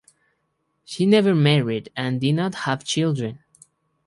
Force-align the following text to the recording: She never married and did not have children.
She 0.83 1.05
never 1.05 1.35
married 1.35 1.89
and 1.95 2.19
did 2.19 2.33
not 2.33 2.55
have 2.65 2.83
children. 2.83 3.37